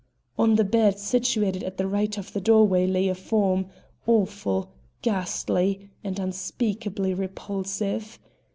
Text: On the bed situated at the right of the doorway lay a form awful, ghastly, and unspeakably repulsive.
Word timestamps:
On 0.35 0.55
the 0.55 0.63
bed 0.63 0.97
situated 0.97 1.61
at 1.63 1.77
the 1.77 1.85
right 1.87 2.17
of 2.17 2.33
the 2.33 2.41
doorway 2.41 2.87
lay 2.87 3.07
a 3.07 3.13
form 3.13 3.67
awful, 4.07 4.71
ghastly, 5.03 5.91
and 6.03 6.17
unspeakably 6.17 7.13
repulsive. 7.13 8.17